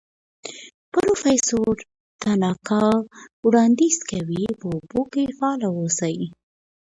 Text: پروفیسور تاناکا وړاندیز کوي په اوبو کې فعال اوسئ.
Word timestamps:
پروفیسور 0.91 1.75
تاناکا 2.21 2.85
وړاندیز 3.45 3.97
کوي 4.09 4.43
په 4.59 4.65
اوبو 4.73 5.01
کې 5.11 5.23
فعال 5.37 5.61
اوسئ. 5.71 6.17